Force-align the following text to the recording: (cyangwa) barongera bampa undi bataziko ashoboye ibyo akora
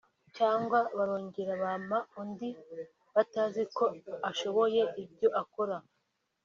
(cyangwa) 0.37 0.79
barongera 0.97 1.51
bampa 1.63 1.97
undi 2.21 2.49
bataziko 3.15 3.83
ashoboye 4.29 4.81
ibyo 5.03 5.27
akora 5.41 5.77